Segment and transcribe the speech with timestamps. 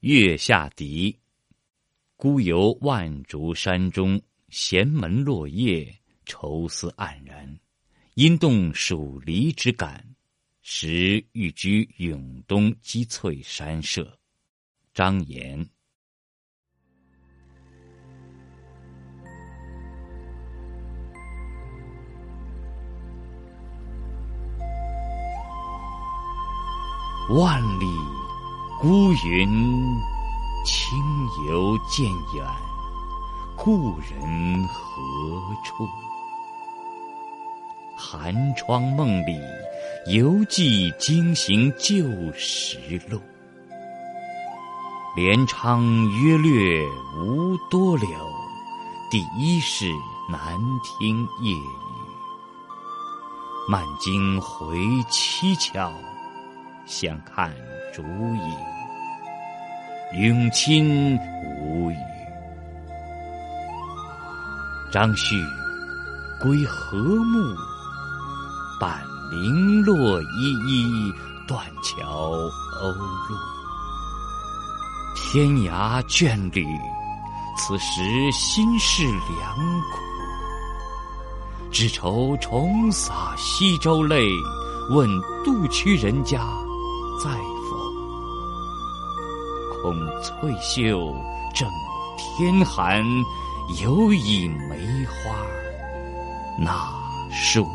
[0.00, 1.18] 月下笛。
[2.14, 5.92] 孤游万竹山中，闲门落叶，
[6.24, 7.58] 愁思黯然。
[8.14, 10.14] 因动属离之感，
[10.62, 14.16] 时欲居永东积翠山舍。
[14.94, 15.68] 张炎。
[27.30, 27.84] 万里
[28.80, 30.00] 孤云，
[30.64, 30.96] 轻
[31.48, 32.46] 游渐远，
[33.56, 35.02] 故人何
[35.64, 35.88] 处？
[37.96, 39.36] 寒窗梦里，
[40.12, 42.04] 犹记惊行旧
[42.34, 42.78] 时
[43.10, 43.20] 路。
[45.16, 48.08] 连昌约略无多留，
[49.10, 49.92] 第一是
[50.30, 51.68] 难听夜雨。
[53.68, 54.78] 漫经回
[55.10, 55.92] 凄悄。
[56.88, 57.54] 相看
[57.92, 58.56] 逐影，
[60.22, 61.18] 永亲
[61.60, 61.96] 无语。
[64.90, 65.36] 张旭
[66.40, 67.54] 归何暮？
[68.80, 71.12] 半零落依依，
[71.46, 72.32] 断桥
[72.80, 72.94] 鸥
[73.28, 73.36] 鹭。
[75.14, 76.64] 天涯眷侣，
[77.58, 79.54] 此时心事良
[79.92, 79.98] 苦。
[81.70, 84.26] 只愁重洒西洲泪，
[84.90, 85.06] 问
[85.44, 86.40] 杜曲人家。
[87.22, 87.30] 在
[87.68, 87.76] 否？
[89.82, 91.14] 恐翠袖
[91.54, 91.68] 正
[92.16, 93.02] 天寒，
[93.80, 95.36] 犹以梅花
[96.58, 96.90] 那
[97.30, 97.66] 树。